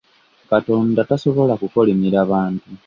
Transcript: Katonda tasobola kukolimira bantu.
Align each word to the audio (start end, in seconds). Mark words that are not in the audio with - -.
Katonda 0.49 1.01
tasobola 1.09 1.53
kukolimira 1.61 2.19
bantu. 2.31 2.67